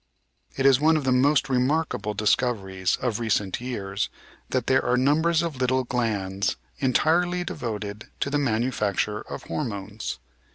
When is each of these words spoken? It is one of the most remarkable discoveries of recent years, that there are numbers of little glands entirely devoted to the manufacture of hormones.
It 0.57 0.65
is 0.65 0.79
one 0.79 0.97
of 0.97 1.03
the 1.03 1.11
most 1.11 1.47
remarkable 1.47 2.15
discoveries 2.15 2.95
of 3.03 3.19
recent 3.19 3.61
years, 3.61 4.09
that 4.49 4.65
there 4.65 4.83
are 4.83 4.97
numbers 4.97 5.43
of 5.43 5.57
little 5.57 5.83
glands 5.83 6.55
entirely 6.79 7.43
devoted 7.43 8.07
to 8.21 8.31
the 8.31 8.39
manufacture 8.39 9.21
of 9.21 9.43
hormones. 9.43 10.17